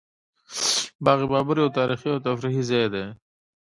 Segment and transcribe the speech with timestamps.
[1.05, 3.05] باغ بابر یو تاریخي او تفریحي ځای دی